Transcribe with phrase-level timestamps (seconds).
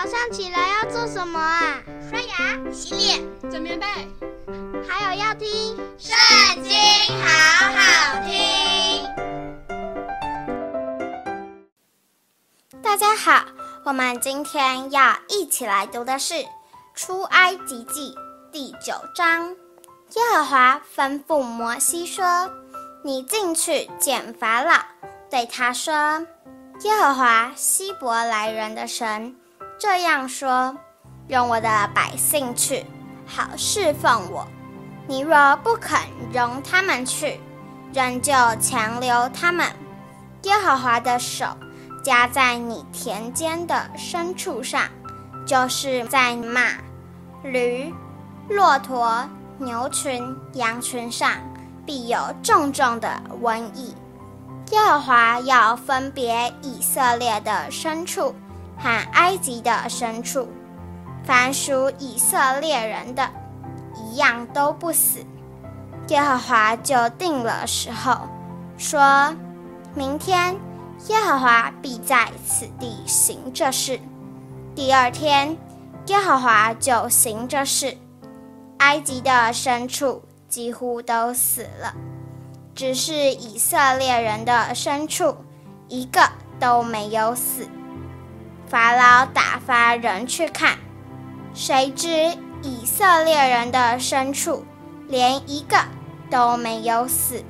[0.00, 1.82] 早上起来要做什么啊？
[2.08, 3.84] 刷牙、洗脸、整棉被，
[4.88, 6.16] 还有要听《圣
[6.62, 6.72] 经》，
[7.20, 7.26] 好
[7.74, 9.04] 好听。
[12.80, 13.44] 大家好，
[13.84, 16.34] 我们今天要一起来读的是
[16.94, 18.14] 《出埃及记》
[18.52, 19.48] 第九章。
[19.48, 22.48] 耶和华吩咐摩西说
[23.02, 24.80] ：“你进去见法老，
[25.28, 25.92] 对他说。”
[26.84, 29.34] 耶和华希伯来人的神
[29.78, 30.76] 这样说
[31.28, 32.84] ：“容我的百姓去，
[33.24, 34.44] 好侍奉我。
[35.06, 36.00] 你若不肯
[36.32, 37.40] 容他们去，
[37.94, 39.66] 仍旧强留他们，
[40.42, 41.46] 耶和华的手
[42.02, 44.82] 加在你田间的牲畜上，
[45.46, 46.60] 就是在马、
[47.44, 47.94] 驴、
[48.48, 51.30] 骆驼、牛群、羊群上，
[51.86, 53.94] 必有重重的瘟疫。”
[54.72, 58.34] 耶和华要分别以色列的牲畜
[58.78, 60.48] 和埃及的牲畜，
[61.24, 63.28] 凡属以色列人的，
[63.94, 65.18] 一样都不死。
[66.08, 68.28] 耶和华就定了时候，
[68.78, 69.34] 说
[69.94, 70.56] 明天
[71.08, 74.00] 耶和华必在此地行这事。
[74.74, 75.56] 第二天，
[76.06, 77.96] 耶和华就行这事，
[78.78, 81.94] 埃及的牲畜几乎都死了。
[82.74, 85.36] 只是以色列人的牲畜，
[85.88, 86.20] 一个
[86.60, 87.68] 都没有死。
[88.68, 90.76] 法老打发人去看，
[91.54, 92.08] 谁知
[92.62, 94.62] 以色列人的牲畜
[95.08, 95.78] 连一个
[96.30, 97.42] 都没有死。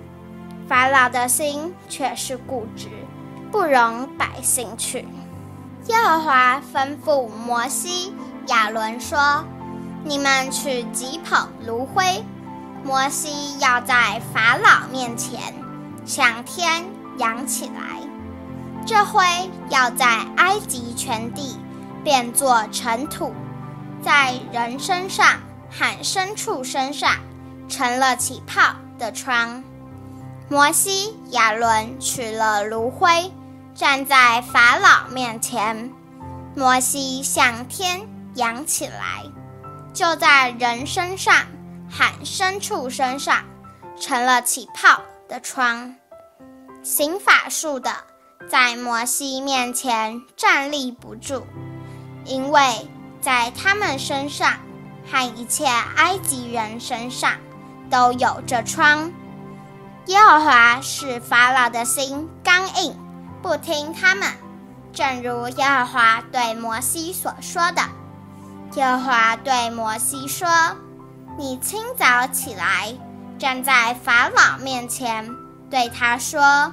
[0.69, 2.89] 法老的心却是固执，
[3.51, 5.09] 不容百姓去。
[5.89, 8.15] 耶和华吩咐摩西、
[8.47, 9.45] 亚伦说
[10.05, 12.23] ：“你们去击捧炉灰。”
[12.85, 15.53] 摩西要在法老面前
[16.05, 16.85] 向天
[17.19, 18.01] 扬起来，
[18.89, 19.23] 这灰
[19.69, 20.07] 要在
[20.39, 21.59] 埃及全地
[22.03, 23.35] 变作尘土，
[24.03, 25.27] 在人身上
[25.71, 27.17] 和牲畜身上
[27.69, 29.63] 成了起泡的疮。
[30.49, 33.31] 摩西、亚伦取了炉灰，
[33.75, 35.93] 站在法老面前，
[36.57, 38.01] 摩西向天
[38.37, 39.23] 扬起来，
[39.93, 41.35] 就在人身上。
[41.91, 43.45] 喊牲畜身上
[43.99, 45.95] 成了起泡的疮，
[46.83, 47.91] 行法术的
[48.47, 51.43] 在摩西面前站立不住，
[52.25, 52.89] 因为
[53.21, 54.53] 在他们身上
[55.11, 57.33] 和一切埃及人身上
[57.91, 59.13] 都有着疮。
[60.07, 62.97] 耶和华使法老的心刚硬，
[63.43, 64.29] 不听他们，
[64.93, 67.83] 正如耶和华对摩西所说的。
[68.77, 70.49] 耶和华对摩西说。
[71.41, 72.93] 你清早起来，
[73.39, 75.33] 站在法老面前，
[75.71, 76.73] 对他说：“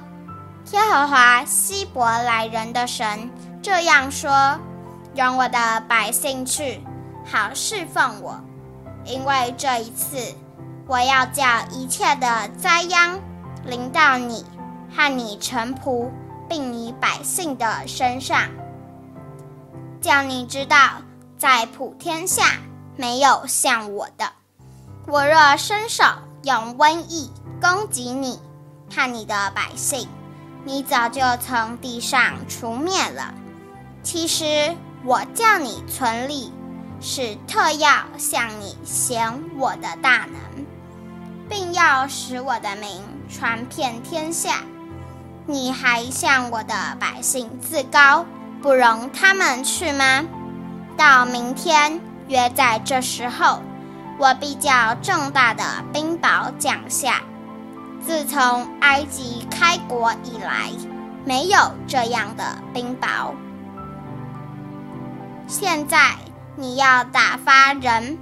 [0.72, 3.30] 耶和华希伯来人的神
[3.62, 4.58] 这样说：
[5.14, 6.84] 容我的百姓去，
[7.24, 8.40] 好侍奉我。
[9.04, 10.34] 因为这一次，
[10.88, 13.20] 我要叫一切的灾殃
[13.64, 14.44] 临到你
[14.92, 16.10] 和你臣仆，
[16.48, 18.40] 并你百姓的身上，
[20.00, 20.76] 叫你知道，
[21.38, 22.42] 在普天下
[22.96, 24.28] 没有像我的。”
[25.06, 26.02] 我若伸手
[26.42, 28.40] 用瘟疫攻击你
[28.92, 30.08] 和你的百姓，
[30.66, 33.32] 你早就从地上除灭了。
[34.02, 36.52] 其实我叫你存立，
[37.00, 40.66] 是特要向你显我的大能，
[41.48, 43.00] 并要使我的名
[43.30, 44.64] 传遍天下。
[45.46, 48.26] 你还向我的百姓自高，
[48.60, 50.24] 不容他们去吗？
[50.96, 53.60] 到明天约在这时候。
[54.18, 55.62] 我必叫重大的
[55.92, 57.22] 冰雹降下，
[58.06, 60.70] 自从埃及开国以来，
[61.24, 61.58] 没有
[61.88, 63.34] 这样的冰雹。
[65.48, 66.14] 现在
[66.54, 68.16] 你要打发人，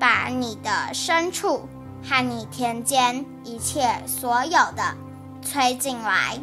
[0.00, 1.68] 把你的牲畜
[2.02, 4.96] 和你田间一切所有的
[5.42, 6.40] 催进来，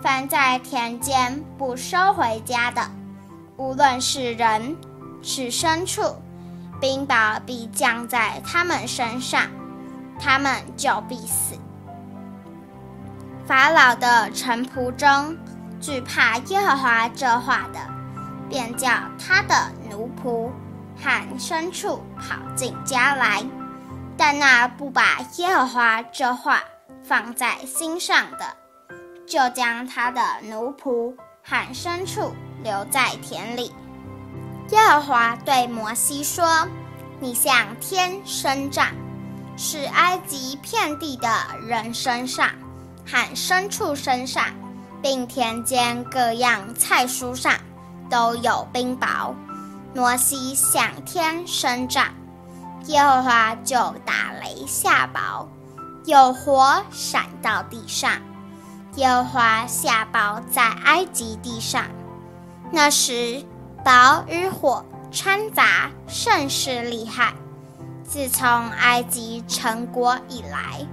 [0.00, 2.88] 凡在田间不收回家的，
[3.56, 4.76] 无论是人
[5.20, 6.14] 是牲畜。
[6.80, 9.48] 冰雹必降在他们身上，
[10.20, 11.56] 他们就必死。
[13.46, 15.36] 法老的臣仆中，
[15.80, 17.78] 惧怕耶和华这话的，
[18.48, 18.88] 便叫
[19.18, 20.50] 他的奴仆
[20.96, 23.44] 喊牲畜跑进家来；
[24.16, 26.62] 但那不把耶和华这话
[27.02, 28.56] 放在心上的，
[29.26, 33.74] 就将他的奴仆喊牲畜留在田里。
[34.70, 36.66] 耶和华对摩西说
[37.20, 38.88] ：“你向天伸杖，
[39.54, 41.28] 使埃及遍地的
[41.66, 42.48] 人身上
[43.06, 44.44] 和牲畜身上，
[45.02, 47.52] 并田间各样菜蔬上
[48.10, 49.34] 都有冰雹。
[49.94, 52.08] 摩西向天伸杖，
[52.86, 55.46] 耶和华就打雷下雹，
[56.04, 58.12] 有火闪到地上。
[58.96, 61.84] 耶和华下雹在埃及地上，
[62.72, 63.44] 那时
[63.84, 67.32] 雹与火掺杂，甚是厉害。
[68.02, 70.86] 自从埃及成国以来，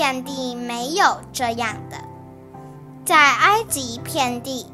[0.00, 1.98] 遍地没有这样的。
[3.04, 4.64] 在埃及遍地，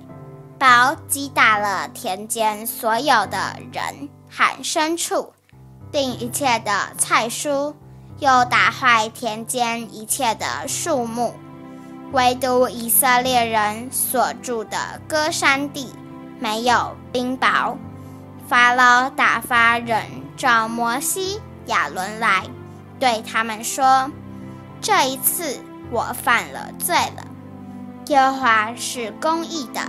[0.56, 5.32] 雹击打了田间所有的人和牲畜，
[5.90, 7.74] 并一切的菜蔬，
[8.20, 11.34] 又打坏田间一切的树木。
[12.12, 14.78] 唯独以色列人所住的
[15.08, 15.92] 歌山地
[16.38, 17.74] 没有冰雹。
[18.46, 20.04] 法老打发人
[20.36, 22.44] 找摩西、亚伦来，
[23.00, 24.08] 对他们说
[24.80, 25.58] ：“这一次
[25.90, 27.26] 我犯了罪了。
[28.06, 29.80] 耶和华是公义的，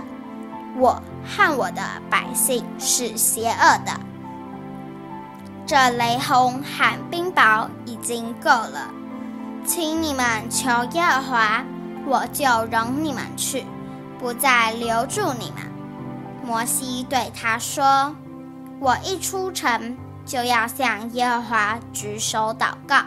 [0.76, 3.92] 我和我的百姓是邪恶的。
[5.66, 8.90] 这雷轰喊冰雹已经够了，
[9.64, 11.64] 请你们求耶和华。”
[12.06, 13.66] 我就容你们去，
[14.18, 15.62] 不再留住你们。
[16.42, 18.16] 摩西对他说
[18.80, 19.94] ：“我一出城，
[20.24, 23.02] 就要向耶和华举手祷告，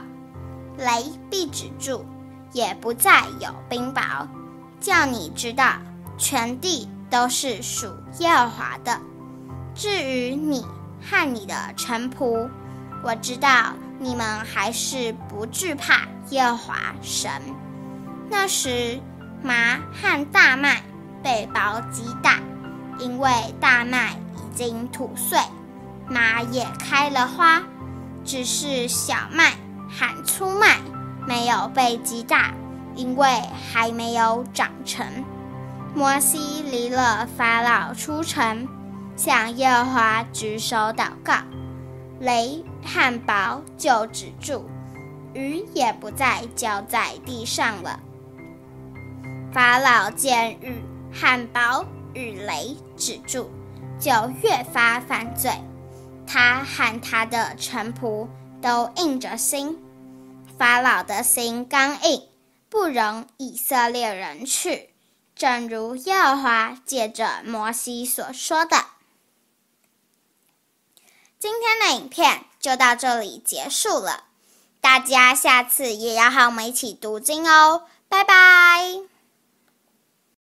[0.78, 2.06] 雷必止住，
[2.54, 4.28] 也不再有冰雹，
[4.80, 5.74] 叫你知道
[6.18, 9.00] 全地都是属耶和华的。
[9.74, 10.66] 至于你
[11.02, 12.50] 和你的臣仆，
[13.04, 17.32] 我知道你们还是不惧怕耶和华神。”
[18.30, 19.00] 那时，
[19.44, 20.84] 麻和大麦
[21.22, 22.40] 被雹击打，
[22.98, 23.30] 因为
[23.60, 25.38] 大麦已经吐穗，
[26.08, 27.62] 麻也开了花，
[28.24, 29.54] 只是小麦
[29.92, 30.80] 喊出卖
[31.28, 32.54] 没有被击打，
[32.96, 33.28] 因为
[33.72, 35.06] 还没有长成。
[35.94, 38.68] 摩西离了法老出城，
[39.18, 41.34] 向耶和华举手祷告，
[42.22, 44.66] 雷和雹就止住，
[45.34, 48.00] 雨也不再浇在地上了。
[49.52, 50.82] 法老见雨
[51.14, 53.52] 和雹与雷止住，
[54.00, 54.12] 就
[54.42, 55.52] 越发犯罪。
[56.26, 58.26] 他和他的臣仆
[58.62, 59.78] 都硬着心。
[60.62, 62.30] 法老的心刚硬，
[62.70, 64.94] 不容以色列人去，
[65.36, 68.86] 正如耶和华借着摩西所说的。
[71.40, 74.26] 今天的影片就到这里结束了，
[74.80, 79.11] 大家下次也要和我们一起读经哦，拜拜。